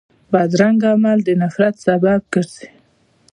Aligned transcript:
بدرنګه 0.31 0.89
عمل 0.95 1.19
د 1.25 1.29
نفرت 1.41 1.75
سبب 1.85 2.21
ګرځي 2.33 2.67